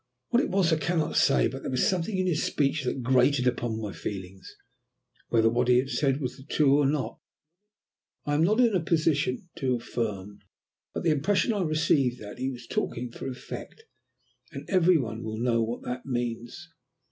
[0.29, 3.45] What it was I cannot say, but there was something in his speech that grated
[3.45, 4.55] upon my feelings.
[5.29, 7.19] Whether what he had said were true or not,
[8.25, 10.39] I am not in a position to affirm,
[10.95, 13.83] but the impression I received was that he was talking for effect,
[14.51, 16.69] and every one will know what that means.